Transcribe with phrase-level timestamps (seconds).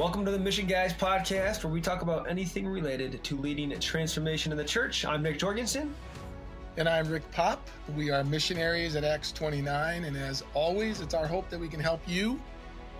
[0.00, 4.50] Welcome to the Mission Guys podcast, where we talk about anything related to leading transformation
[4.50, 5.04] in the church.
[5.04, 5.94] I'm Nick Jorgensen.
[6.78, 7.68] And I'm Rick Pop.
[7.94, 10.04] We are missionaries at Acts 29.
[10.04, 12.40] And as always, it's our hope that we can help you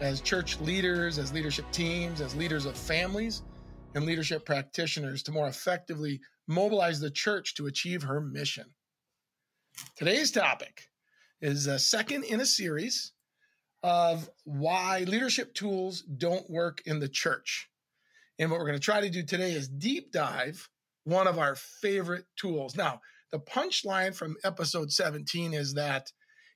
[0.02, 3.44] as church leaders, as leadership teams, as leaders of families,
[3.94, 8.66] and leadership practitioners to more effectively mobilize the church to achieve her mission.
[9.96, 10.82] Today's topic
[11.40, 13.12] is a second in a series
[13.82, 17.68] of why leadership tools don't work in the church.
[18.38, 20.68] And what we're going to try to do today is deep dive
[21.04, 22.76] one of our favorite tools.
[22.76, 23.00] Now,
[23.32, 26.12] the punchline from episode 17 is that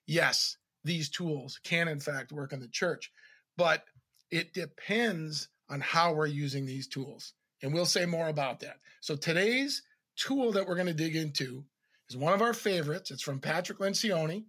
[0.06, 3.10] yes, these tools can in fact work in the church,
[3.56, 3.84] but
[4.30, 7.32] it depends on how we're using these tools.
[7.62, 8.76] And we'll say more about that.
[9.00, 9.82] So today's
[10.16, 11.64] tool that we're going to dig into
[12.10, 13.10] is one of our favorites.
[13.10, 14.44] It's from Patrick Lencioni.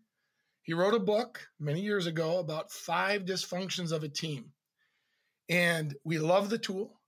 [0.65, 4.51] He wrote a book many years ago about five dysfunctions of a team.
[5.47, 6.99] And we love the tool.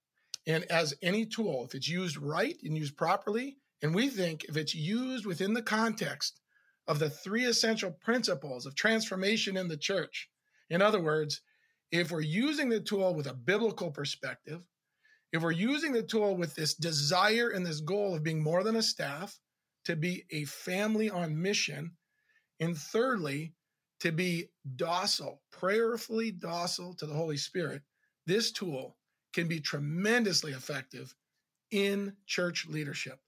[0.45, 4.57] And as any tool, if it's used right and used properly, and we think if
[4.57, 6.39] it's used within the context
[6.87, 10.29] of the three essential principles of transformation in the church,
[10.69, 11.41] in other words,
[11.91, 14.67] if we're using the tool with a biblical perspective,
[15.33, 18.75] if we're using the tool with this desire and this goal of being more than
[18.75, 19.39] a staff,
[19.85, 21.93] to be a family on mission,
[22.59, 23.53] and thirdly,
[23.99, 27.81] to be docile, prayerfully docile to the Holy Spirit,
[28.25, 28.95] this tool
[29.33, 31.13] can be tremendously effective
[31.71, 33.19] in church leadership.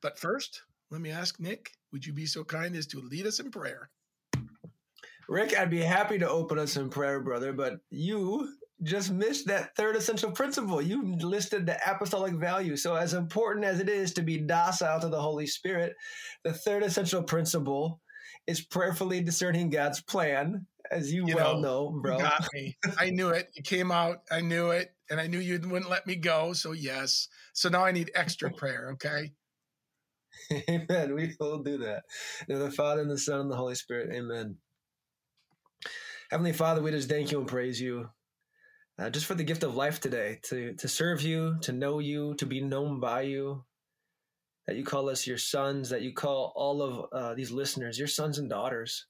[0.00, 3.40] But first, let me ask Nick, would you be so kind as to lead us
[3.40, 3.90] in prayer?
[5.28, 9.74] Rick, I'd be happy to open us in prayer, brother, but you just missed that
[9.74, 10.80] third essential principle.
[10.80, 12.76] You listed the apostolic value.
[12.76, 15.96] So, as important as it is to be docile to the Holy Spirit,
[16.44, 18.00] the third essential principle
[18.46, 22.18] is prayerfully discerning God's plan, as you, you well know, know, bro.
[22.18, 22.76] got me.
[22.98, 23.50] I knew it.
[23.54, 24.22] It came out.
[24.30, 26.52] I knew it, and I knew you wouldn't let me go.
[26.52, 27.28] So yes.
[27.52, 28.90] So now I need extra prayer.
[28.94, 29.32] Okay.
[30.70, 31.14] Amen.
[31.14, 32.04] We will do that.
[32.48, 34.10] In the Father and the Son and the Holy Spirit.
[34.12, 34.56] Amen.
[36.30, 38.08] Heavenly Father, we just thank you and praise you.
[38.98, 42.34] Uh, just for the gift of life today, to to serve you, to know you,
[42.36, 43.62] to be known by you,
[44.66, 48.08] that you call us your sons, that you call all of uh, these listeners your
[48.08, 49.06] sons and daughters.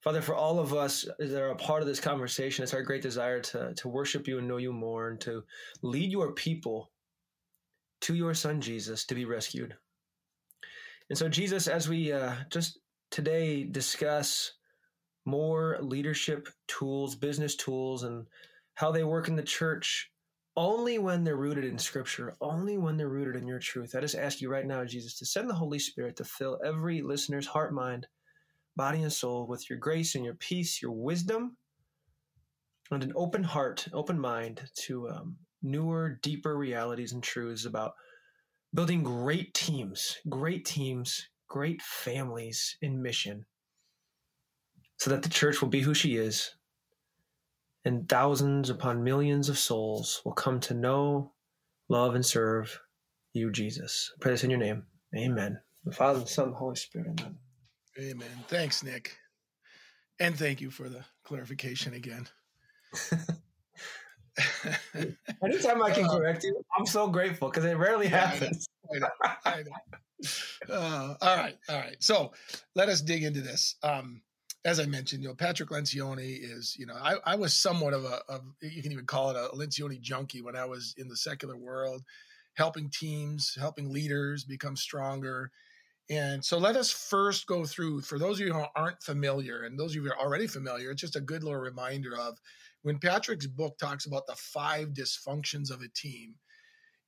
[0.00, 3.02] Father, for all of us that are a part of this conversation, it's our great
[3.02, 5.44] desire to, to worship you and know you more and to
[5.82, 6.90] lead your people
[8.00, 9.76] to your son Jesus to be rescued.
[11.08, 12.80] And so, Jesus, as we uh, just
[13.10, 14.54] today discuss
[15.24, 18.26] more leadership tools, business tools, and
[18.74, 20.10] how they work in the church,
[20.56, 23.94] only when they're rooted in scripture, only when they're rooted in your truth.
[23.94, 27.00] I just ask you right now, Jesus, to send the Holy Spirit to fill every
[27.00, 28.06] listener's heart, mind,
[28.76, 31.56] body, and soul with your grace and your peace, your wisdom,
[32.90, 37.94] and an open heart, open mind to um, newer, deeper realities and truths about
[38.74, 43.46] building great teams, great teams, great families in mission,
[44.98, 46.52] so that the church will be who she is
[47.84, 51.32] and thousands upon millions of souls will come to know,
[51.88, 52.80] love, and serve
[53.32, 54.12] you, Jesus.
[54.14, 54.84] I pray this in your name.
[55.16, 55.60] Amen.
[55.84, 57.20] The Father, the Son, the Holy Spirit.
[57.20, 57.38] Amen.
[57.98, 58.44] Amen.
[58.48, 59.16] Thanks, Nick.
[60.20, 62.28] And thank you for the clarification again.
[65.44, 68.68] Anytime I can correct you, I'm so grateful because it rarely yeah, happens.
[68.94, 69.08] I know,
[69.44, 71.96] I know, uh, all right, all right.
[72.00, 72.32] So
[72.74, 73.76] let us dig into this.
[73.82, 74.22] Um,
[74.64, 78.04] as I mentioned, you know, Patrick Lencioni is, you know, I, I was somewhat of
[78.04, 81.16] a, of, you can even call it a Lencioni junkie when I was in the
[81.16, 82.02] secular world,
[82.54, 85.50] helping teams, helping leaders become stronger.
[86.10, 89.78] And so let us first go through, for those of you who aren't familiar, and
[89.78, 92.38] those of you who are already familiar, it's just a good little reminder of
[92.82, 96.34] when Patrick's book talks about the five dysfunctions of a team,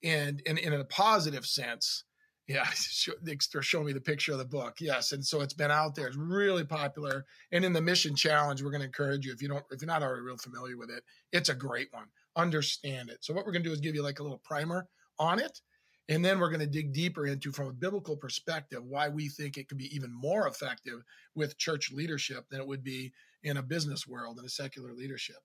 [0.03, 2.05] and, and, and in a positive sense,
[2.47, 2.67] yeah,
[3.23, 4.77] they're showing me the picture of the book.
[4.81, 6.07] Yes, and so it's been out there.
[6.07, 7.25] It's really popular.
[7.53, 9.87] And in the Mission Challenge, we're going to encourage you if you don't, if you're
[9.87, 11.03] not already real familiar with it,
[11.33, 12.07] it's a great one.
[12.37, 13.19] Understand it.
[13.21, 14.89] So what we're going to do is give you like a little primer
[15.19, 15.61] on it,
[16.09, 19.57] and then we're going to dig deeper into from a biblical perspective why we think
[19.57, 21.03] it could be even more effective
[21.35, 23.13] with church leadership than it would be
[23.43, 25.37] in a business world and a secular leadership.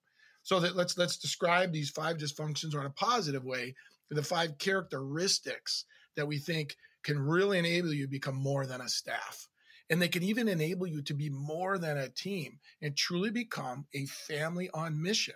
[0.43, 3.75] So that let's let's describe these five dysfunctions or in a positive way,
[4.09, 5.85] the five characteristics
[6.15, 9.47] that we think can really enable you to become more than a staff.
[9.89, 13.85] And they can even enable you to be more than a team and truly become
[13.93, 15.35] a family on mission,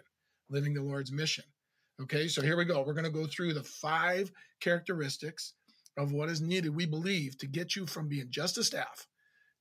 [0.50, 1.45] living the Lord's mission.
[2.01, 2.81] Okay, so here we go.
[2.81, 5.54] We're going to go through the five characteristics
[5.98, 9.07] of what is needed, we believe, to get you from being just a staff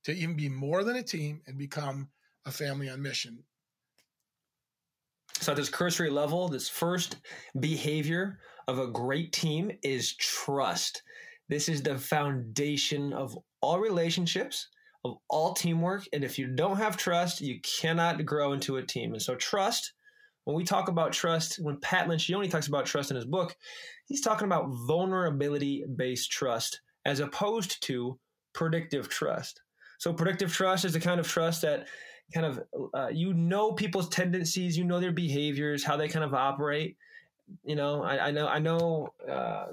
[0.03, 2.09] to even be more than a team and become
[2.45, 3.43] a family on mission.
[5.39, 7.17] So at this cursory level, this first
[7.59, 11.01] behavior of a great team is trust.
[11.49, 14.67] This is the foundation of all relationships,
[15.05, 16.05] of all teamwork.
[16.13, 19.13] And if you don't have trust, you cannot grow into a team.
[19.13, 19.93] And so trust,
[20.45, 23.55] when we talk about trust, when Pat Lencioni talks about trust in his book,
[24.05, 28.19] he's talking about vulnerability based trust as opposed to
[28.53, 29.61] predictive trust.
[29.99, 31.87] So predictive trust is the kind of trust that
[32.33, 32.63] kind of
[32.93, 36.97] uh, you know people's tendencies, you know their behaviors, how they kind of operate.
[37.63, 39.67] You know, I, I know, I know, uh,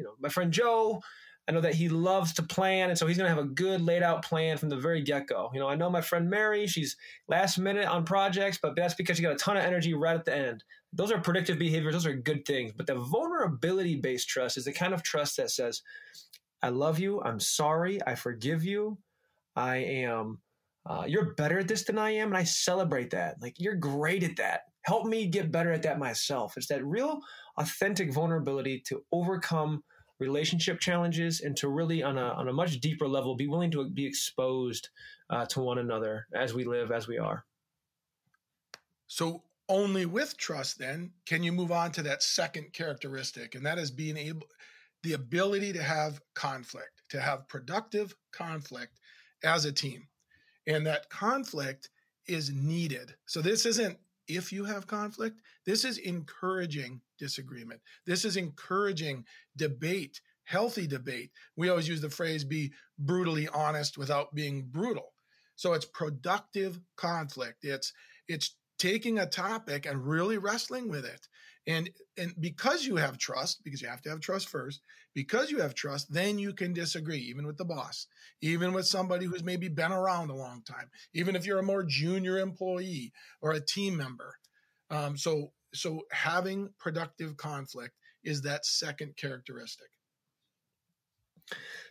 [0.00, 1.00] you know, my friend Joe.
[1.48, 3.80] I know that he loves to plan, and so he's going to have a good
[3.80, 5.50] laid out plan from the very get go.
[5.52, 6.96] You know, I know my friend Mary; she's
[7.28, 10.24] last minute on projects, but that's because she got a ton of energy right at
[10.24, 10.62] the end.
[10.92, 12.72] Those are predictive behaviors; those are good things.
[12.76, 15.82] But the vulnerability based trust is the kind of trust that says,
[16.62, 17.20] "I love you.
[17.20, 17.98] I'm sorry.
[18.06, 18.98] I forgive you.
[19.56, 20.38] I am
[20.86, 23.36] uh, you're better at this than I am, and I celebrate that.
[23.40, 24.62] Like you're great at that.
[24.82, 26.56] Help me get better at that myself.
[26.56, 27.20] It's that real,
[27.56, 29.82] authentic vulnerability to overcome
[30.18, 33.88] relationship challenges and to really, on a on a much deeper level, be willing to
[33.88, 34.88] be exposed
[35.30, 37.44] uh, to one another as we live, as we are.
[39.06, 43.78] So only with trust then can you move on to that second characteristic, and that
[43.78, 44.46] is being able,
[45.02, 48.98] the ability to have conflict, to have productive conflict
[49.42, 50.06] as a team
[50.66, 51.90] and that conflict
[52.26, 53.14] is needed.
[53.26, 53.98] So this isn't
[54.36, 57.80] if you have conflict, this is encouraging disagreement.
[58.06, 59.24] This is encouraging
[59.56, 61.30] debate, healthy debate.
[61.56, 65.12] We always use the phrase be brutally honest without being brutal.
[65.56, 67.64] So it's productive conflict.
[67.64, 67.92] It's
[68.28, 71.28] it's taking a topic and really wrestling with it
[71.66, 74.80] and and because you have trust because you have to have trust first
[75.14, 78.06] because you have trust then you can disagree even with the boss
[78.40, 81.82] even with somebody who's maybe been around a long time even if you're a more
[81.82, 83.12] junior employee
[83.42, 84.36] or a team member
[84.90, 89.88] um, so so having productive conflict is that second characteristic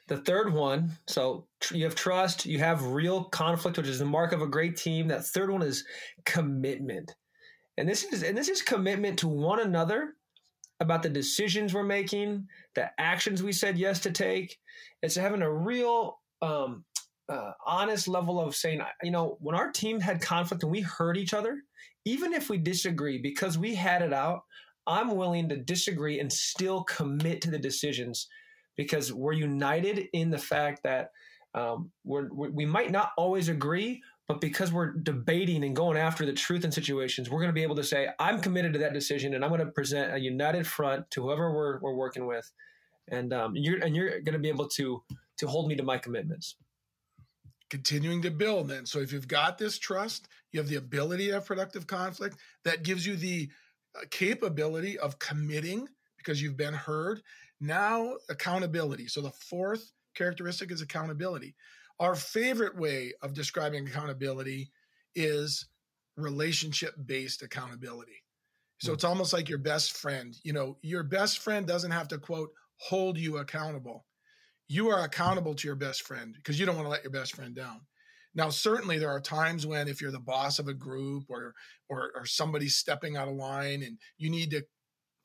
[0.08, 4.32] the third one, so you have trust, you have real conflict, which is the mark
[4.32, 5.10] of a great team.
[5.10, 5.86] That third one is
[6.26, 7.14] commitment.
[7.80, 10.16] And this is and this is commitment to one another
[10.82, 14.58] about the decisions we're making, the actions we said yes to take.
[15.02, 16.84] It's having a real um,
[17.30, 21.16] uh, honest level of saying, you know, when our team had conflict and we hurt
[21.16, 21.62] each other,
[22.04, 24.42] even if we disagree, because we had it out,
[24.86, 28.28] I'm willing to disagree and still commit to the decisions
[28.76, 31.12] because we're united in the fact that
[31.54, 36.34] um, we're, we might not always agree, but because we're debating and going after the
[36.34, 39.34] truth in situations, we're going to be able to say, I'm committed to that decision
[39.34, 42.50] and I'm going to present a united front to whoever we're, we're working with.
[43.08, 45.02] And um, you're, and you're going to be able to,
[45.38, 46.58] to hold me to my commitments.
[47.72, 48.86] Continuing to build then.
[48.86, 52.84] So if you've got this trust, you have the ability to have productive conflict that
[52.84, 53.50] gives you the
[53.96, 55.88] uh, capability of committing
[56.18, 57.24] because you've been heard
[57.60, 59.08] now, accountability.
[59.08, 61.56] So the fourth characteristic is accountability.
[62.00, 64.72] Our favorite way of describing accountability
[65.16, 65.68] is
[66.16, 68.24] relationship based accountability.
[68.80, 68.96] So hmm.
[68.96, 70.36] it's almost like your best friend.
[70.44, 74.06] You know, your best friend doesn't have to quote hold you accountable.
[74.68, 77.36] You are accountable to your best friend because you don't want to let your best
[77.36, 77.82] friend down.
[78.36, 81.54] Now, certainly there are times when if you're the boss of a group or
[81.90, 84.64] or, or somebody's stepping out of line and you need to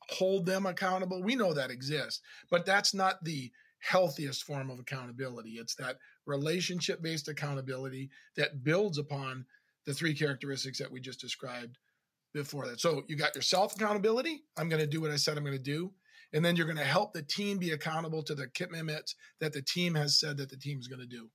[0.09, 1.23] hold them accountable.
[1.23, 3.51] We know that exists, but that's not the
[3.85, 5.51] healthiest form of accountability.
[5.51, 9.45] It's that relationship based accountability that builds upon
[9.85, 11.77] the three characteristics that we just described
[12.33, 12.81] before that.
[12.81, 14.43] So you got your self accountability.
[14.57, 15.91] I'm going to do what I said I'm going to do.
[16.33, 19.61] And then you're going to help the team be accountable to the commitments that the
[19.61, 21.29] team has said that the team's going to do.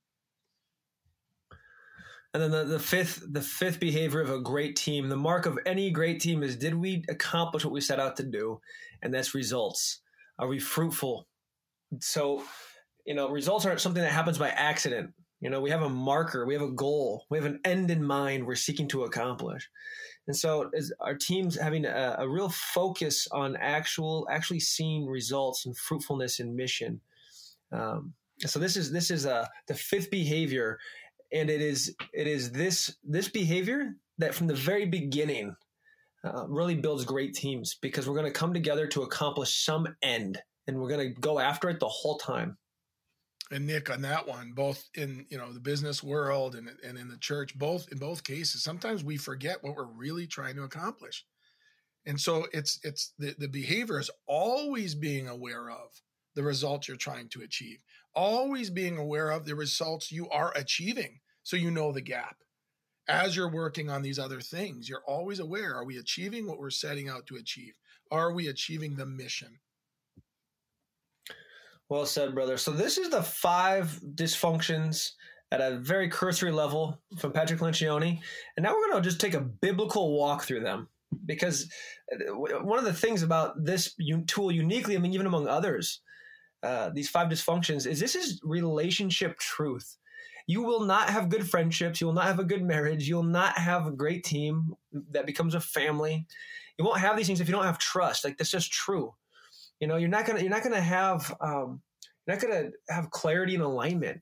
[2.35, 5.59] And then the, the fifth the fifth behavior of a great team, the mark of
[5.67, 8.61] any great team is did we accomplish what we set out to do?
[9.03, 10.01] And that's results.
[10.39, 11.27] Are we fruitful?
[11.99, 12.45] So,
[13.05, 15.11] you know, results aren't something that happens by accident.
[15.41, 18.05] You know, we have a marker, we have a goal, we have an end in
[18.05, 19.69] mind we're seeking to accomplish.
[20.27, 20.71] And so
[21.01, 26.55] our teams having a, a real focus on actual actually seeing results and fruitfulness in
[26.55, 27.01] mission.
[27.73, 28.15] Um,
[28.47, 30.79] so this is this is uh, the fifth behavior
[31.33, 35.55] and it is it is this this behavior that from the very beginning
[36.25, 40.41] uh, really builds great teams because we're going to come together to accomplish some end
[40.71, 42.57] and we're going to go after it the whole time
[43.51, 47.09] and nick on that one both in you know the business world and, and in
[47.09, 51.25] the church both in both cases sometimes we forget what we're really trying to accomplish
[52.07, 55.89] and so it's it's the, the behavior is always being aware of
[56.37, 57.83] the results you're trying to achieve
[58.15, 62.37] always being aware of the results you are achieving so you know the gap
[63.11, 66.71] as you're working on these other things, you're always aware are we achieving what we're
[66.71, 67.75] setting out to achieve?
[68.11, 69.59] Are we achieving the mission?
[71.91, 72.57] Well said, brother.
[72.57, 75.11] So, this is the five dysfunctions
[75.51, 78.21] at a very cursory level from Patrick Lencioni.
[78.57, 80.87] And now we're going to just take a biblical walk through them
[81.27, 81.69] because
[82.13, 83.97] uh, one of the things about this
[84.29, 86.01] tool uniquely, I mean, even among others,
[86.63, 89.97] uh, these five dysfunctions is this is relationship truth.
[90.47, 92.01] You will not have good friendships.
[92.01, 93.09] You will not have a good marriage.
[93.09, 94.75] You'll not have a great team
[95.11, 96.29] that becomes a family.
[96.79, 98.25] You won't have these things if you don't have trust.
[98.25, 99.15] Like that's just true.
[99.81, 101.81] You know, you're not gonna you're not gonna have um,
[102.27, 104.21] you're not gonna have clarity and alignment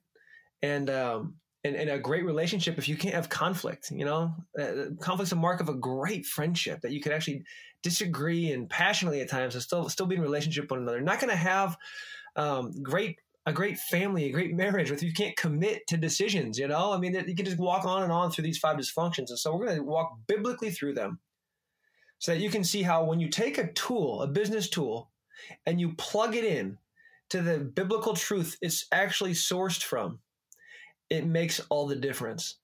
[0.61, 3.91] and um, and, and a great relationship if you can't have conflict.
[3.91, 7.43] You know, uh, conflict's a mark of a great friendship that you can actually
[7.83, 10.97] disagree and passionately at times and still still be in relationship with one another.
[10.97, 11.77] You're not to have
[12.35, 16.57] um, great a great family, a great marriage if you can't commit to decisions.
[16.57, 19.29] You know, I mean, you can just walk on and on through these five dysfunctions,
[19.29, 21.19] and so we're going to walk biblically through them
[22.19, 25.09] so that you can see how when you take a tool, a business tool,
[25.65, 26.77] and you plug it in
[27.29, 30.19] to the biblical truth it's actually sourced from,
[31.09, 32.55] it makes all the difference.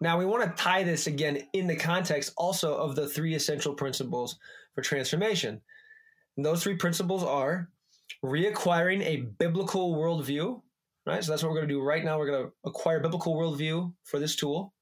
[0.00, 3.74] Now, we want to tie this again in the context also of the three essential
[3.74, 4.38] principles
[4.74, 5.60] for transformation.
[6.36, 7.68] And those three principles are
[8.24, 10.62] reacquiring a biblical worldview,
[11.04, 11.24] right?
[11.24, 12.18] So that's what we're going to do right now.
[12.18, 14.72] We're going to acquire biblical worldview for this tool.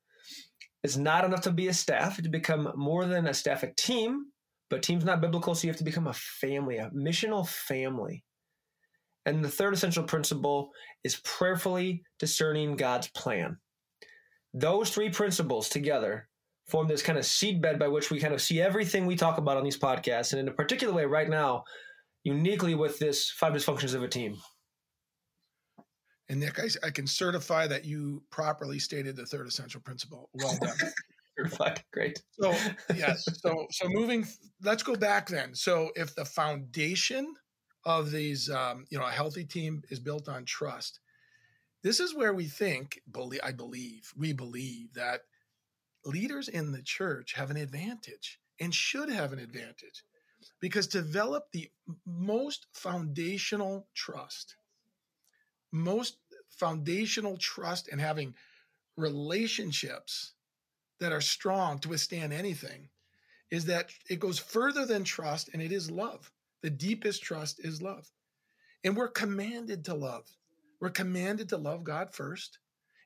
[0.83, 4.27] It's not enough to be a staff, to become more than a staff, a team,
[4.69, 8.25] but team's not biblical, so you have to become a family, a missional family.
[9.25, 10.71] And the third essential principle
[11.05, 13.59] is prayerfully discerning God's plan.
[14.55, 16.29] Those three principles together
[16.69, 19.57] form this kind of seedbed by which we kind of see everything we talk about
[19.57, 20.33] on these podcasts.
[20.33, 21.65] And in a particular way, right now,
[22.25, 24.37] uniquely with this five dysfunctions of a team.
[26.29, 30.29] And Nick, I, I, can certify that you properly stated the third essential principle.
[30.35, 30.77] Well done.
[31.51, 31.83] certified.
[31.93, 32.23] Great.
[32.41, 32.55] So
[32.95, 33.25] yes.
[33.41, 34.27] So so moving.
[34.63, 35.55] Let's go back then.
[35.55, 37.35] So if the foundation
[37.85, 41.01] of these, um, you know, a healthy team is built on trust.
[41.83, 45.21] This is where we think, believe, I believe, we believe that
[46.05, 50.03] leaders in the church have an advantage and should have an advantage
[50.61, 51.71] because develop the
[52.05, 54.57] most foundational trust,
[55.71, 56.17] most
[56.49, 58.35] foundational trust and having
[58.97, 60.33] relationships
[61.01, 62.89] that are strong to withstand anything
[63.51, 66.31] is that it goes further than trust and it is love.
[66.63, 68.11] The deepest trust is love.
[68.85, 70.25] And we're commanded to love.
[70.81, 72.59] We're commanded to love God first.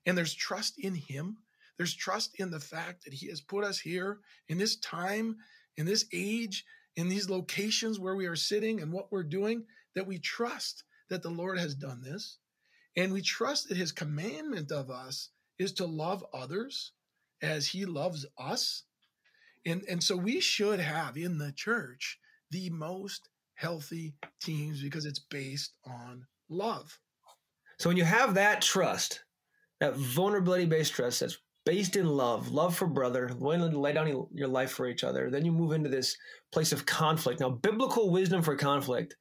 [0.06, 1.38] And there's trust in Him.
[1.76, 5.36] There's trust in the fact that He has put us here in this time,
[5.76, 6.64] in this age,
[6.96, 11.22] in these locations where we are sitting and what we're doing, that we trust that
[11.22, 12.38] the Lord has done this.
[12.96, 16.92] And we trust that his commandment of us is to love others
[17.42, 18.84] as he loves us.
[19.66, 22.18] And, and so we should have in the church
[22.50, 26.98] the most healthy teams because it's based on love.
[27.78, 29.24] So when you have that trust,
[29.80, 34.26] that vulnerability based trust that's based in love, love for brother, willing to lay down
[34.32, 35.30] your life for each other.
[35.30, 36.16] Then you move into this
[36.52, 37.40] place of conflict.
[37.40, 39.14] Now, biblical wisdom for conflict.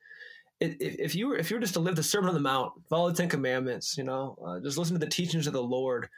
[0.62, 3.10] If you were, if you were just to live the Sermon on the Mount, follow
[3.10, 6.10] the Ten Commandments, you know, uh, just listen to the teachings of the Lord,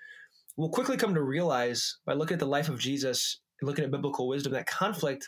[0.61, 4.27] we'll quickly come to realize by looking at the life of Jesus looking at biblical
[4.27, 5.27] wisdom that conflict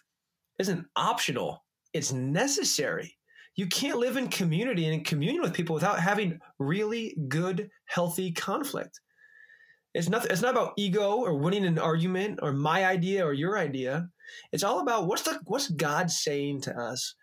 [0.59, 3.17] isn't optional; it's necessary.
[3.55, 8.31] You can't live in community and in communion with people without having really good, healthy
[8.31, 8.99] conflict.
[9.95, 13.57] It's not it's not about ego or winning an argument or my idea or your
[13.57, 14.07] idea.
[14.51, 17.15] It's all about what's the what's God saying to us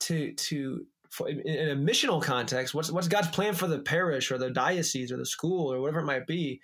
[0.00, 2.74] to to for, in a missional context.
[2.74, 6.00] What's what's God's plan for the parish or the diocese or the school or whatever
[6.00, 6.60] it might be,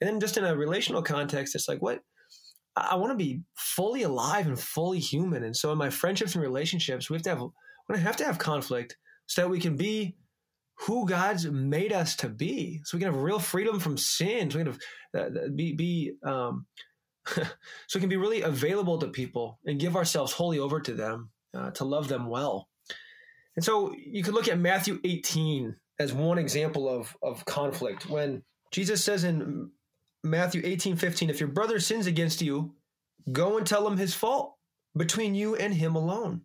[0.00, 2.00] and then just in a relational context, it's like what
[2.76, 5.44] I want to be fully alive and fully human.
[5.44, 7.42] And so in my friendships and relationships, we have to have
[7.88, 10.16] we have to have conflict so that we can be
[10.78, 14.58] who God's made us to be, so we can have real freedom from sin, so
[14.58, 16.64] we can have, uh, be be um,
[17.26, 17.44] so
[17.94, 21.70] we can be really available to people and give ourselves wholly over to them uh,
[21.72, 22.69] to love them well.
[23.56, 28.42] And so you could look at Matthew 18 as one example of of conflict when
[28.70, 29.70] Jesus says in
[30.22, 32.74] Matthew 18, 15, if your brother sins against you,
[33.32, 34.56] go and tell him his fault
[34.96, 36.42] between you and him alone.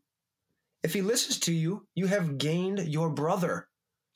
[0.84, 3.68] If he listens to you, you have gained your brother.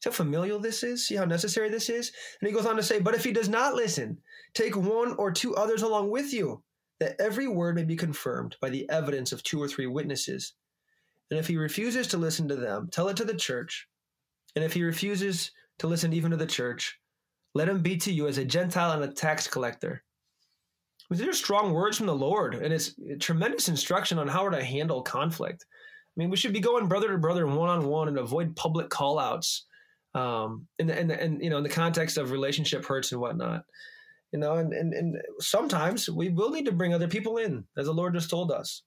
[0.03, 1.07] See how familial this is?
[1.07, 2.11] See how necessary this is?
[2.39, 4.19] And he goes on to say, But if he does not listen,
[4.53, 6.63] take one or two others along with you,
[6.99, 10.53] that every word may be confirmed by the evidence of two or three witnesses.
[11.29, 13.87] And if he refuses to listen to them, tell it to the church.
[14.55, 16.99] And if he refuses to listen even to the church,
[17.53, 20.03] let him be to you as a Gentile and a tax collector.
[21.11, 25.01] These are strong words from the Lord, and it's tremendous instruction on how to handle
[25.01, 25.65] conflict.
[25.69, 28.89] I mean, we should be going brother to brother, one on one, and avoid public
[28.89, 29.65] call outs
[30.13, 33.63] um, in the, in, you know, in the context of relationship hurts and whatnot.
[34.31, 37.87] You know, and, and, and sometimes we will need to bring other people in, as
[37.87, 38.83] the Lord just told us.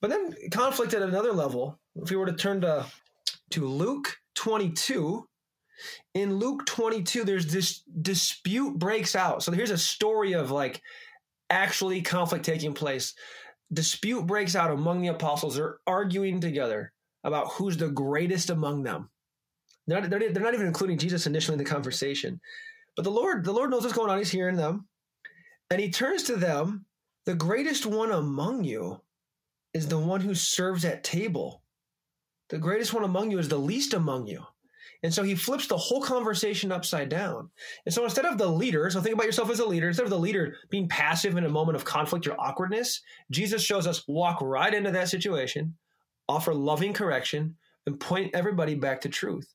[0.00, 2.86] But then conflict at another level, if we were to turn to,
[3.50, 5.26] to Luke 22,
[6.14, 9.42] in Luke 22, there's this dispute breaks out.
[9.42, 10.82] So here's a story of like
[11.50, 13.14] actually conflict taking place.
[13.72, 15.56] Dispute breaks out among the apostles.
[15.56, 16.92] They're arguing together
[17.24, 19.10] about who's the greatest among them.
[19.86, 22.40] They're not, they're, they're not even including Jesus initially in the conversation.
[22.96, 24.18] But the Lord, the Lord knows what's going on.
[24.18, 24.86] He's hearing them.
[25.70, 26.86] And he turns to them,
[27.26, 29.00] the greatest one among you
[29.74, 31.62] is the one who serves at table.
[32.48, 34.44] The greatest one among you is the least among you.
[35.02, 37.50] And so he flips the whole conversation upside down.
[37.86, 40.10] And so instead of the leader, so think about yourself as a leader, instead of
[40.10, 44.38] the leader being passive in a moment of conflict or awkwardness, Jesus shows us walk
[44.40, 45.76] right into that situation,
[46.28, 47.56] offer loving correction,
[47.86, 49.54] and point everybody back to truth.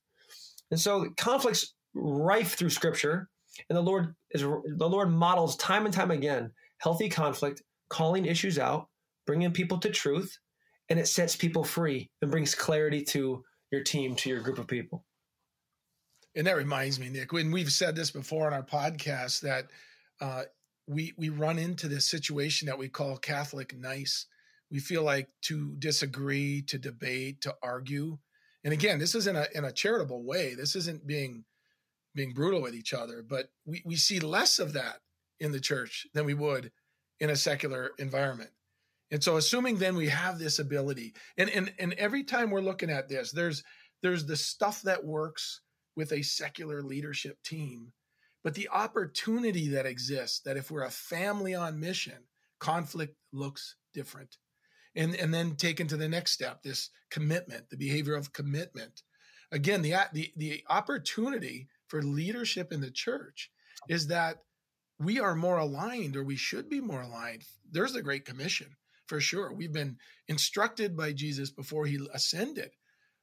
[0.71, 3.29] And so conflict's rife through scripture,
[3.69, 8.59] and the Lord is the Lord models time and time again healthy conflict, calling issues
[8.59, 8.89] out,
[9.25, 10.37] bringing people to truth,
[10.89, 14.67] and it sets people free and brings clarity to your team, to your group of
[14.67, 15.05] people.
[16.35, 19.65] And that reminds me, Nick, when we've said this before on our podcast, that
[20.19, 20.43] uh,
[20.87, 24.25] we we run into this situation that we call Catholic nice.
[24.71, 28.17] We feel like to disagree, to debate, to argue,
[28.63, 30.55] and again, this is in a in a charitable way.
[30.55, 31.45] This isn't being
[32.15, 34.99] being brutal with each other, but we we see less of that
[35.39, 36.71] in the church than we would
[37.19, 38.51] in a secular environment.
[39.13, 42.89] And so, assuming then we have this ability, and and and every time we're looking
[42.89, 43.63] at this, there's
[44.01, 45.61] there's the stuff that works
[45.95, 47.93] with a secular leadership team.
[48.43, 52.25] But the opportunity that exists that if we're a family on mission,
[52.59, 54.37] conflict looks different.
[54.95, 59.03] And, and then taken to the next step, this commitment, the behavior of commitment.
[59.51, 63.49] Again, the, the, the opportunity for leadership in the church
[63.87, 64.39] is that
[64.99, 67.43] we are more aligned or we should be more aligned.
[67.71, 68.75] There's the Great Commission
[69.07, 69.53] for sure.
[69.53, 72.71] We've been instructed by Jesus before he ascended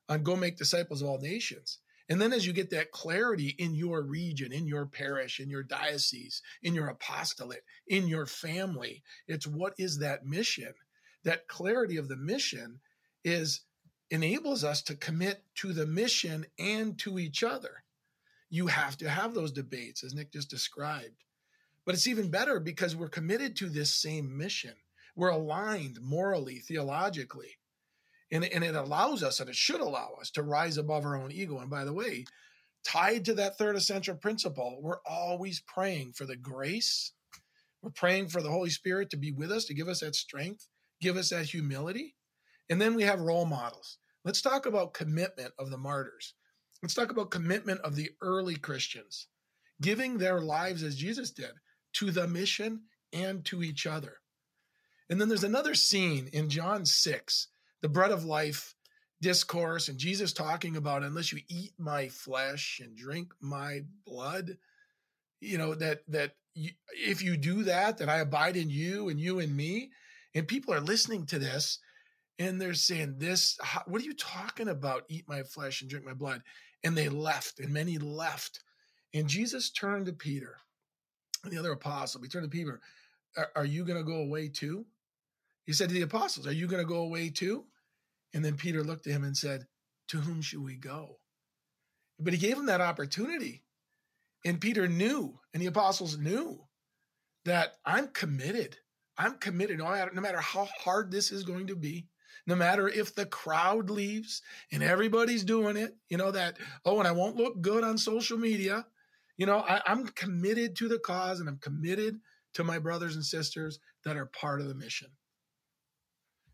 [0.08, 1.78] on go make disciples of all nations.
[2.08, 5.62] And then as you get that clarity in your region, in your parish, in your
[5.62, 10.74] diocese, in your apostolate, in your family, it's what is that mission?
[11.22, 12.80] That clarity of the mission
[13.24, 13.60] is
[14.10, 17.84] enables us to commit to the mission and to each other.
[18.48, 21.22] You have to have those debates, as Nick just described.
[21.86, 24.74] But it's even better because we're committed to this same mission.
[25.20, 27.58] We're aligned morally, theologically.
[28.32, 31.30] And, and it allows us and it should allow us to rise above our own
[31.30, 31.58] ego.
[31.58, 32.24] And by the way
[32.86, 37.12] tied to that third essential principle we're always praying for the grace.
[37.82, 40.66] We're praying for the holy spirit to be with us to give us that strength
[41.02, 42.14] give us that humility.
[42.70, 43.98] And then we have role models.
[44.24, 46.32] Let's talk about commitment of the martyrs.
[46.82, 49.26] Let's talk about commitment of the early christians
[49.82, 51.52] giving their lives as jesus did
[51.92, 54.19] to the mission and to each other
[55.10, 57.48] and then there's another scene in john 6
[57.82, 58.74] the bread of life
[59.20, 64.56] discourse and Jesus talking about unless you eat my flesh and drink my blood,
[65.40, 69.20] you know, that that you, if you do that, that I abide in you and
[69.20, 69.90] you in me.
[70.34, 71.78] And people are listening to this
[72.38, 75.04] and they're saying, This, what are you talking about?
[75.08, 76.42] Eat my flesh and drink my blood.
[76.82, 78.60] And they left, and many left.
[79.12, 80.56] And Jesus turned to Peter
[81.44, 82.22] the other apostle.
[82.22, 82.80] He turned to Peter,
[83.36, 84.86] Are, are you going to go away too?
[85.70, 87.64] He said to the apostles, Are you going to go away too?
[88.34, 89.68] And then Peter looked at him and said,
[90.08, 91.20] To whom should we go?
[92.18, 93.62] But he gave him that opportunity.
[94.44, 96.66] And Peter knew, and the apostles knew
[97.44, 98.78] that I'm committed.
[99.16, 102.08] I'm committed no matter, how hard this is going to be,
[102.48, 107.06] no matter if the crowd leaves and everybody's doing it, you know, that, oh, and
[107.06, 108.86] I won't look good on social media.
[109.36, 112.18] You know, I, I'm committed to the cause and I'm committed
[112.54, 115.10] to my brothers and sisters that are part of the mission.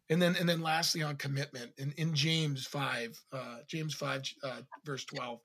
[0.09, 4.61] And then, and then, lastly, on commitment, in, in James five, uh, James five, uh,
[4.85, 5.41] verse twelve,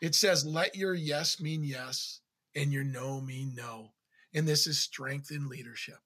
[0.00, 2.20] it says, "Let your yes mean yes,
[2.56, 3.92] and your no mean no."
[4.32, 5.98] And this is strength in leadership.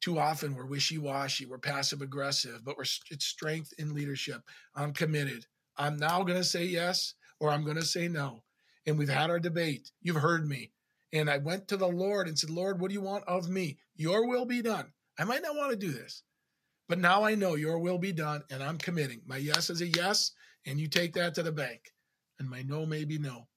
[0.00, 4.42] Too often we're wishy washy, we're passive aggressive, but we're it's strength in leadership.
[4.74, 5.46] I'm committed.
[5.76, 8.42] I'm now going to say yes, or I'm going to say no.
[8.86, 9.90] And we've had our debate.
[10.02, 10.72] You've heard me.
[11.12, 13.78] And I went to the Lord and said, Lord, what do you want of me?
[13.96, 14.92] Your will be done.
[15.18, 16.22] I might not want to do this
[16.88, 19.20] but now I know your will be done and I'm committing.
[19.26, 20.32] My yes is a yes,
[20.66, 21.92] and you take that to the bank.
[22.38, 23.48] And my no may be no.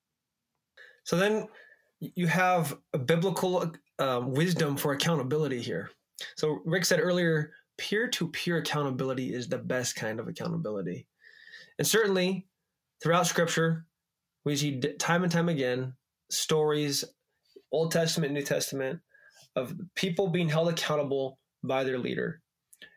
[1.04, 1.48] So then
[2.00, 5.92] you have a biblical uh, wisdom for accountability here.
[6.36, 11.08] So Rick said earlier, peer-to-peer accountability is the best kind of accountability,
[11.80, 12.48] and certainly
[13.02, 13.86] throughout Scripture,
[14.46, 15.94] we see time and time again
[16.30, 17.04] stories,
[17.72, 19.00] Old Testament, New Testament,
[19.56, 22.41] of people being held accountable by their leader.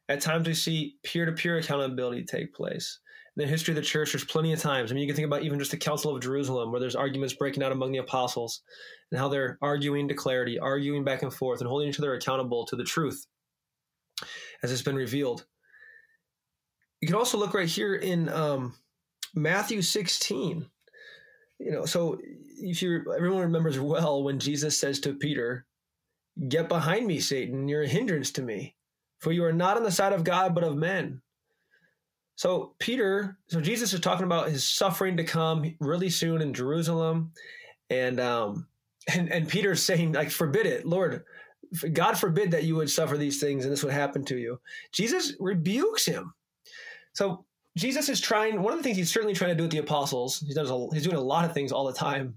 [0.08, 2.98] At times, we see peer-to-peer accountability take place
[3.36, 4.90] in the history of the church, there's plenty of times.
[4.90, 7.34] I mean, you can think about even just the Council of Jerusalem, where there's arguments
[7.34, 8.62] breaking out among the apostles
[9.10, 12.64] and how they're arguing to clarity, arguing back and forth, and holding each other accountable
[12.66, 13.26] to the truth
[14.62, 15.46] as it's been revealed.
[17.00, 18.74] You can also look right here in um,
[19.34, 20.66] Matthew 16.
[21.58, 22.18] You know, so
[22.60, 25.66] if you everyone remembers well when Jesus says to Peter,
[26.48, 27.68] "Get behind me, Satan!
[27.68, 28.76] You're a hindrance to me,
[29.24, 31.20] for you are not on the side of God but of men."
[32.36, 37.32] So Peter, so Jesus is talking about his suffering to come really soon in Jerusalem,
[37.90, 38.66] and um,
[39.12, 41.24] and and Peter's saying like, "Forbid it, Lord,
[41.92, 44.60] God forbid that you would suffer these things and this would happen to you."
[44.92, 46.34] Jesus rebukes him.
[47.12, 47.44] So
[47.76, 48.60] Jesus is trying.
[48.62, 50.40] One of the things he's certainly trying to do with the apostles.
[50.40, 50.70] He does.
[50.70, 52.36] A, he's doing a lot of things all the time,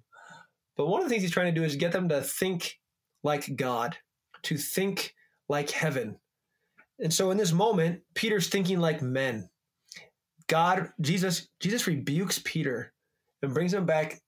[0.76, 2.80] but one of the things he's trying to do is get them to think
[3.24, 3.98] like God,
[4.44, 5.16] to think
[5.50, 6.20] like heaven.
[7.00, 9.50] And so in this moment, Peter's thinking like men
[10.48, 12.94] God, Jesus, Jesus rebukes Peter
[13.42, 14.22] and brings him back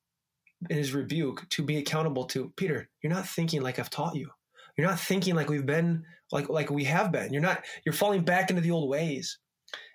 [0.70, 2.90] in his rebuke to be accountable to Peter.
[3.02, 4.30] You're not thinking like I've taught you.
[4.78, 7.34] You're not thinking like we've been like like we have been.
[7.34, 7.64] You're not.
[7.86, 9.40] You're falling back into the old ways.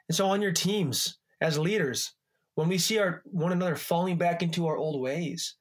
[0.08, 2.14] And so on your teams as leaders,
[2.54, 5.56] when we see our one another falling back into our old ways,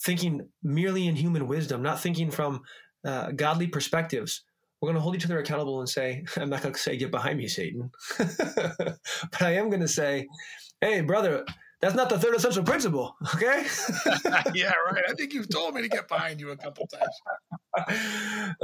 [0.00, 2.62] thinking merely in human wisdom, not thinking from
[3.06, 4.44] uh, godly perspectives,
[4.82, 7.12] we're going to hold each other accountable and say, I'm not going to say, get
[7.12, 7.90] behind me, Satan.
[8.18, 10.26] but I am going to say,
[10.80, 11.46] hey, brother,
[11.80, 13.64] that's not the third essential principle, okay?
[14.54, 15.04] yeah, right.
[15.08, 17.96] I think you've told me to get behind you a couple times.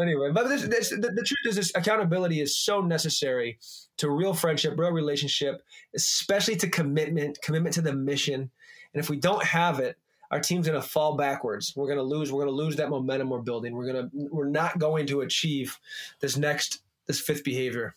[0.01, 3.59] anyway, but this, this, the, the, truth is, this accountability is so necessary
[3.97, 5.63] to real friendship, real relationship,
[5.97, 8.51] especially to commitment, commitment to the mission.
[8.95, 9.97] And if we don't have it,
[10.31, 11.75] our team's going to fall backwards.
[11.75, 12.31] We're going to lose.
[12.31, 13.75] We're going to lose that momentum we're building.
[13.75, 15.79] We're going to we're not going to achieve
[16.21, 17.95] this next this fifth behavior.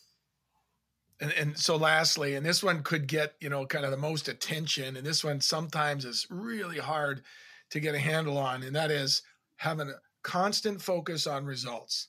[1.19, 4.27] And, and so lastly, and this one could get you know kind of the most
[4.27, 7.21] attention, and this one sometimes is really hard
[7.71, 9.21] to get a handle on, and that is
[9.57, 12.07] having a constant focus on results.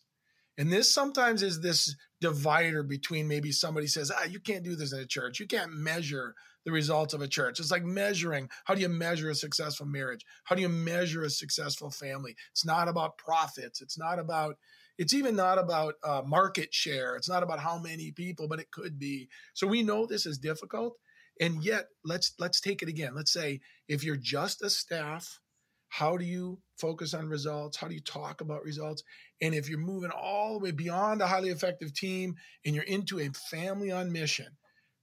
[0.58, 4.92] And this sometimes is this divider between maybe somebody says, ah, you can't do this
[4.92, 5.40] in a church.
[5.40, 7.60] You can't measure the results of a church.
[7.60, 10.24] It's like measuring how do you measure a successful marriage?
[10.44, 12.36] How do you measure a successful family?
[12.52, 13.80] It's not about profits.
[13.80, 14.56] It's not about,
[14.98, 17.16] it's even not about uh, market share.
[17.16, 19.28] It's not about how many people, but it could be.
[19.54, 20.96] So we know this is difficult.
[21.40, 23.14] And yet, let's let's take it again.
[23.14, 25.40] Let's say if you're just a staff,
[25.88, 27.76] how do you focus on results?
[27.76, 29.02] How do you talk about results?
[29.40, 33.18] And if you're moving all the way beyond a highly effective team and you're into
[33.18, 34.46] a family on mission,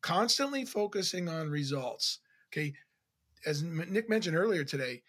[0.01, 2.19] constantly focusing on results.
[2.51, 2.73] Okay.
[3.45, 5.03] As Nick mentioned earlier today,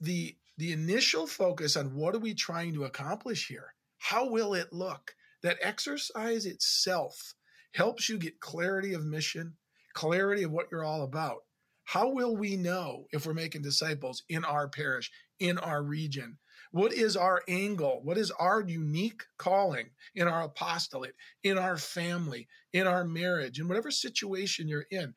[0.00, 3.74] the the initial focus on what are we trying to accomplish here?
[3.98, 5.14] How will it look?
[5.42, 7.34] That exercise itself
[7.74, 9.54] helps you get clarity of mission,
[9.92, 11.44] clarity of what you're all about.
[11.84, 16.38] How will we know if we're making disciples in our parish, in our region?
[16.72, 18.00] What is our angle?
[18.02, 23.68] What is our unique calling in our apostolate, in our family, in our marriage, in
[23.68, 25.14] whatever situation you're in?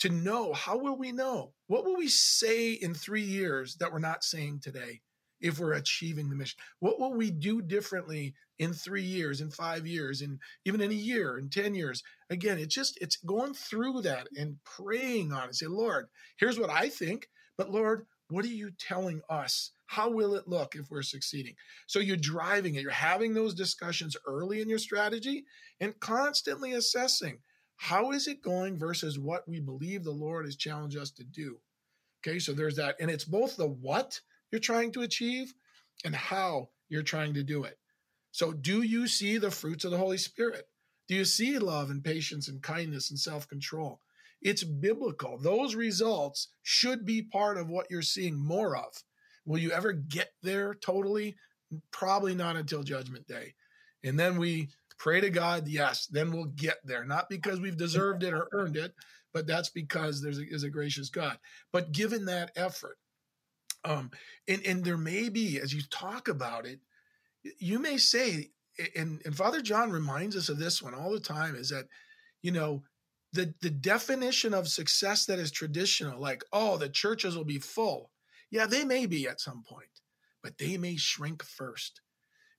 [0.00, 1.52] To know, how will we know?
[1.68, 5.00] What will we say in three years that we're not saying today
[5.40, 6.58] if we're achieving the mission?
[6.80, 10.94] What will we do differently in three years, in five years, and even in a
[10.94, 12.02] year, in 10 years?
[12.28, 15.54] Again, it's just, it's going through that and praying on it.
[15.54, 19.70] Say, Lord, here's what I think, but Lord, what are you telling us?
[19.86, 21.54] How will it look if we're succeeding?
[21.86, 22.82] So you're driving it.
[22.82, 25.44] You're having those discussions early in your strategy
[25.80, 27.38] and constantly assessing
[27.76, 31.58] how is it going versus what we believe the Lord has challenged us to do.
[32.26, 32.96] Okay, so there's that.
[33.00, 35.54] And it's both the what you're trying to achieve
[36.04, 37.78] and how you're trying to do it.
[38.32, 40.66] So, do you see the fruits of the Holy Spirit?
[41.08, 44.00] Do you see love and patience and kindness and self control?
[44.46, 45.38] It's biblical.
[45.38, 49.02] Those results should be part of what you're seeing more of.
[49.44, 51.34] Will you ever get there totally?
[51.90, 53.54] Probably not until Judgment Day.
[54.04, 57.04] And then we pray to God, yes, then we'll get there.
[57.04, 58.94] Not because we've deserved it or earned it,
[59.34, 61.38] but that's because there's a, is a gracious God.
[61.72, 62.98] But given that effort,
[63.84, 64.12] um,
[64.46, 66.78] and, and there may be, as you talk about it,
[67.58, 68.50] you may say,
[68.94, 71.86] and, and Father John reminds us of this one all the time, is that,
[72.42, 72.84] you know,
[73.36, 78.10] the, the definition of success that is traditional, like, oh, the churches will be full.
[78.50, 79.88] Yeah, they may be at some point.
[80.42, 82.00] but they may shrink first.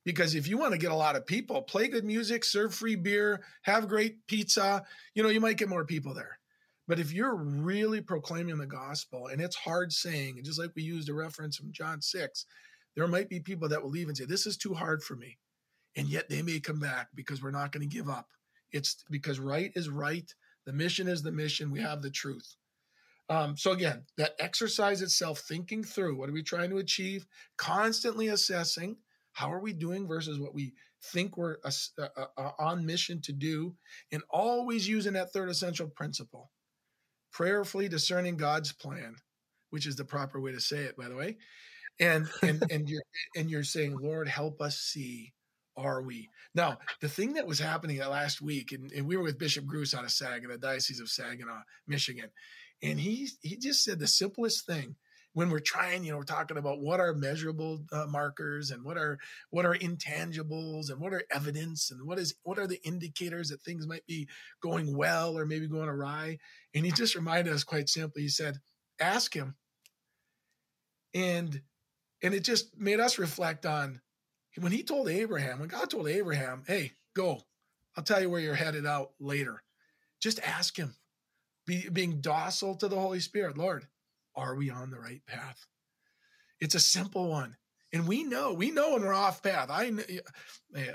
[0.03, 2.95] Because if you want to get a lot of people, play good music, serve free
[2.95, 4.83] beer, have great pizza,
[5.15, 6.39] you know, you might get more people there.
[6.87, 10.83] But if you're really proclaiming the gospel, and it's hard saying, and just like we
[10.83, 12.45] used a reference from John 6,
[12.95, 15.37] there might be people that will leave and say, This is too hard for me.
[15.95, 18.27] And yet they may come back because we're not going to give up.
[18.71, 20.33] It's because right is right.
[20.67, 21.71] The mission is the mission.
[21.71, 22.55] We have the truth.
[23.29, 27.25] Um, so again, that exercise itself, thinking through what are we trying to achieve,
[27.57, 28.97] constantly assessing
[29.31, 33.33] how are we doing versus what we think we're uh, uh, uh, on mission to
[33.33, 33.75] do,
[34.11, 36.51] and always using that third essential principle
[37.31, 39.15] prayerfully discerning God's plan,
[39.69, 41.37] which is the proper way to say it, by the way.
[41.99, 43.03] And and and you're
[43.35, 45.33] and you're saying, Lord, help us see.
[45.77, 46.79] Are we now?
[47.01, 50.03] The thing that was happening last week, and, and we were with Bishop Gruss out
[50.03, 52.29] of Saginaw, the Diocese of Saginaw, Michigan,
[52.81, 54.95] and he he just said the simplest thing
[55.37, 58.97] when we're trying, you know, we're talking about what are measurable uh, markers and what
[58.97, 59.19] are
[59.51, 63.61] what are intangibles and what are evidence and what is what are the indicators that
[63.61, 64.27] things might be
[64.63, 66.39] going well or maybe going awry.
[66.73, 68.23] And he just reminded us quite simply.
[68.23, 68.57] He said,
[68.99, 69.55] "Ask him."
[71.13, 71.61] And
[72.23, 74.01] and it just made us reflect on
[74.59, 77.43] when he told Abraham, when God told Abraham, "Hey, go.
[77.95, 79.63] I'll tell you where you're headed out later."
[80.19, 80.95] Just ask him.
[81.65, 83.87] Be, being docile to the Holy Spirit, Lord,
[84.35, 85.65] are we on the right path?
[86.59, 87.57] It's a simple one.
[87.93, 89.69] And we know, we know when we're off path.
[89.71, 89.91] I,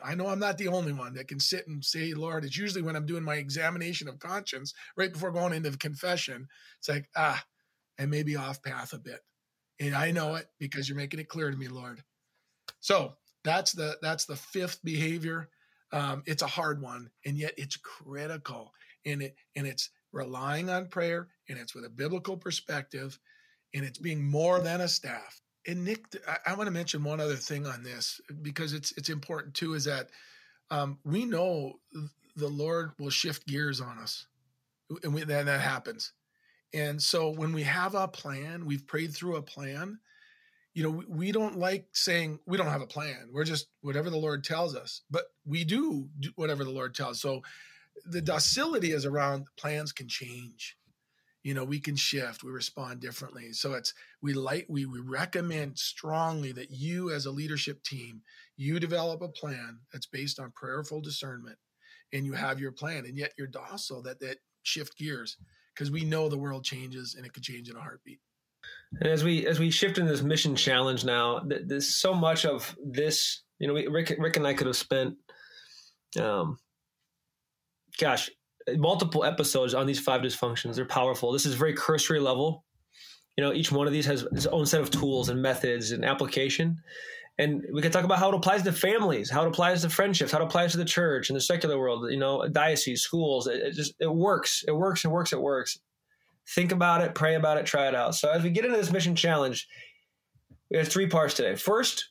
[0.05, 2.83] I know I'm not the only one that can sit and say, Lord, it's usually
[2.83, 6.48] when I'm doing my examination of conscience right before going into confession.
[6.79, 7.42] It's like, ah,
[7.98, 9.20] I may be off path a bit.
[9.81, 12.03] And I know it because you're making it clear to me, Lord.
[12.81, 15.48] So that's the that's the fifth behavior.
[15.92, 18.72] Um, it's a hard one, and yet it's critical.
[19.05, 23.18] And it and it's relying on prayer, and it's with a biblical perspective
[23.74, 25.40] and it's being more than a staff.
[25.66, 29.09] And Nick, I, I want to mention one other thing on this because it's it's
[29.09, 29.74] important too.
[29.74, 30.09] Is that
[30.70, 31.74] um, we know
[32.37, 34.26] the Lord will shift gears on us,
[35.02, 36.12] and we, then that happens.
[36.74, 39.98] And so when we have a plan, we've prayed through a plan.
[40.74, 43.28] You know, we, we don't like saying we don't have a plan.
[43.32, 47.20] We're just whatever the Lord tells us, but we do, do whatever the Lord tells.
[47.20, 47.42] So
[48.06, 50.76] the docility is around plans can change.
[51.42, 52.44] You know we can shift.
[52.44, 53.52] We respond differently.
[53.52, 58.22] So it's we like we, we recommend strongly that you as a leadership team
[58.56, 61.56] you develop a plan that's based on prayerful discernment
[62.12, 65.37] and you have your plan and yet you're docile that that shift gears
[65.74, 68.20] because we know the world changes and it could change in a heartbeat
[69.00, 72.76] and as we as we shift into this mission challenge now there's so much of
[72.85, 75.14] this you know rick, rick and i could have spent
[76.18, 76.59] um
[77.98, 78.31] gosh
[78.76, 80.76] multiple episodes on these five dysfunctions.
[80.76, 81.33] They're powerful.
[81.33, 82.64] This is very cursory level.
[83.37, 86.05] You know, each one of these has its own set of tools and methods and
[86.05, 86.78] application.
[87.38, 90.33] And we can talk about how it applies to families, how it applies to friendships,
[90.33, 93.46] how it applies to the church and the secular world, you know, diocese, schools.
[93.46, 94.64] It, it just, it works.
[94.68, 95.05] It works.
[95.05, 95.33] It works.
[95.33, 95.78] It works.
[96.55, 98.14] Think about it, pray about it, try it out.
[98.14, 99.68] So as we get into this mission challenge,
[100.70, 101.55] we have three parts today.
[101.55, 102.11] First,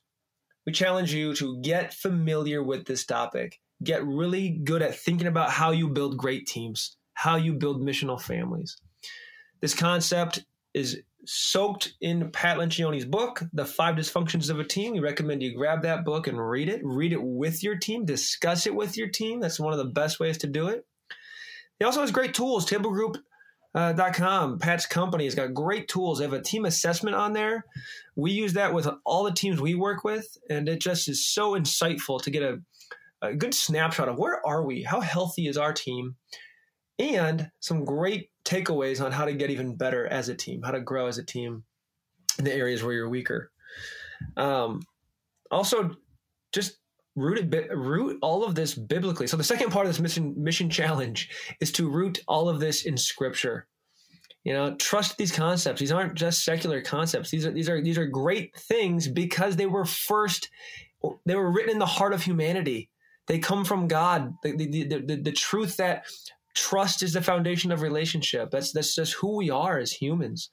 [0.66, 5.50] we challenge you to get familiar with this topic get really good at thinking about
[5.50, 8.78] how you build great teams, how you build missional families.
[9.60, 14.94] This concept is soaked in Pat Lencioni's book, The Five Dysfunctions of a Team.
[14.94, 16.82] We recommend you grab that book and read it.
[16.84, 19.40] Read it with your team, discuss it with your team.
[19.40, 20.86] That's one of the best ways to do it.
[21.80, 22.66] He also has great tools.
[23.74, 23.94] Uh,
[24.60, 26.18] Pat's company, has got great tools.
[26.18, 27.66] They have a team assessment on there.
[28.16, 31.54] We use that with all the teams we work with, and it just is so
[31.54, 32.60] insightful to get a
[33.22, 36.16] a good snapshot of where are we, how healthy is our team,
[37.00, 40.82] and some great takeaways on how to get even better as a team, how to
[40.82, 41.64] grow as a team
[42.40, 43.52] in the areas where you're weaker.
[44.38, 44.82] Um,
[45.52, 45.96] also,
[46.52, 46.78] just
[47.16, 49.28] root it, root all of this biblically.
[49.28, 52.86] So the second part of this mission mission challenge is to root all of this
[52.86, 53.68] in Scripture.
[54.44, 55.80] You know, trust these concepts.
[55.80, 57.30] These aren't just secular concepts.
[57.30, 60.50] These are these are these are great things because they were first
[61.26, 62.90] they were written in the heart of humanity.
[63.28, 64.34] They come from God.
[64.44, 66.06] The, the, the, the, truth that
[66.54, 68.52] trust is the foundation of relationship.
[68.52, 70.50] That's, that's just who we are as humans.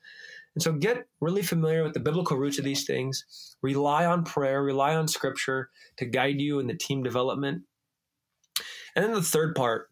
[0.58, 3.56] And so get really familiar with the biblical roots of these things.
[3.62, 7.62] Rely on prayer, rely on scripture to guide you in the team development.
[8.96, 9.88] And then the third part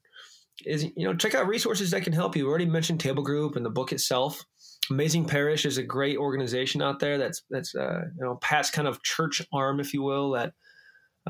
[0.64, 2.46] is, you know, check out resources that can help you.
[2.46, 4.44] We already mentioned Table Group and the book itself.
[4.90, 7.16] Amazing Parish is a great organization out there.
[7.16, 10.52] That's that's uh, you know Pat's kind of church arm, if you will, that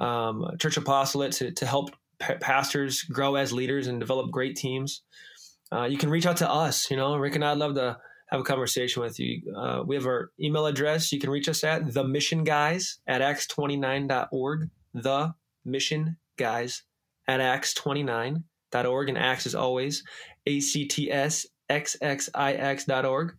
[0.00, 5.02] um, church apostolate to, to help pa- pastors grow as leaders and develop great teams.
[5.70, 6.90] Uh, you can reach out to us.
[6.90, 9.42] You know, Rick and I love to have a conversation with you.
[9.54, 11.12] Uh, we have our email address.
[11.12, 14.68] You can reach us at the mission guys at acts29.org.
[14.94, 15.34] The
[15.64, 16.82] mission guys
[17.28, 19.08] at acts29.org.
[19.08, 20.02] And acts is always
[20.46, 23.36] A C T S X X I X.org.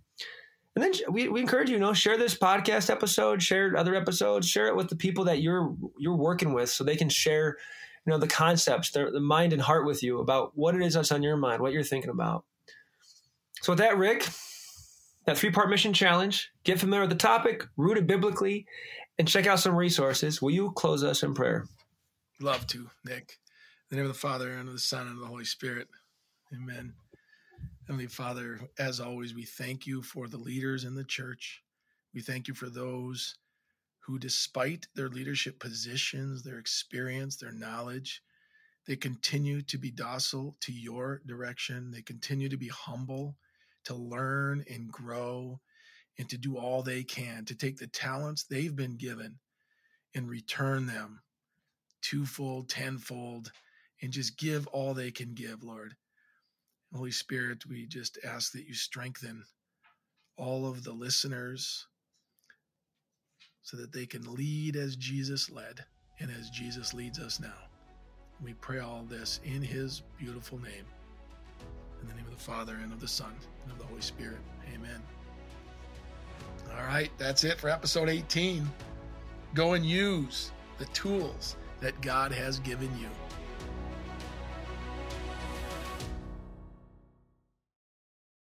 [0.76, 4.48] And then we, we encourage you, you know, share this podcast episode, share other episodes,
[4.48, 7.58] share it with the people that you're you're working with so they can share,
[8.06, 11.12] you know, the concepts, the mind and heart with you about what it is that's
[11.12, 12.46] on your mind, what you're thinking about.
[13.64, 14.30] So with that, Rick,
[15.28, 18.66] that three-part mission challenge, get familiar with the topic, rooted biblically,
[19.20, 20.42] and check out some resources.
[20.42, 21.66] Will you close us in prayer?
[22.40, 23.38] Love to, Nick.
[23.92, 25.90] In the name of the Father, and of the Son, and of the Holy Spirit.
[26.56, 26.94] Amen.
[27.88, 31.62] Heavenly Father, as always, we thank you for the leaders in the church.
[32.14, 33.36] We thank you for those
[34.00, 38.24] who, despite their leadership positions, their experience, their knowledge,
[38.88, 41.92] they continue to be docile to your direction.
[41.92, 43.36] They continue to be humble,
[43.88, 45.60] to learn and grow,
[46.18, 49.38] and to do all they can to take the talents they've been given
[50.16, 51.22] and return them
[52.02, 53.52] twofold, tenfold,
[54.02, 55.96] and just give all they can give, Lord.
[56.94, 59.44] Holy Spirit, we just ask that you strengthen
[60.38, 61.86] all of the listeners
[63.62, 65.84] so that they can lead as Jesus led
[66.20, 67.68] and as Jesus leads us now.
[68.42, 70.86] We pray all this in his beautiful name.
[72.02, 73.34] In the name of the Father and of the Son
[73.64, 74.40] and of the Holy Spirit.
[74.74, 75.02] Amen.
[76.78, 78.68] All right, that's it for episode 18.
[79.54, 83.08] Go and use the tools that God has given you.